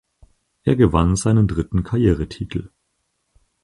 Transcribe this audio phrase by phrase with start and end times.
[0.63, 2.71] Er gewann seinen dritten Karrieretitel.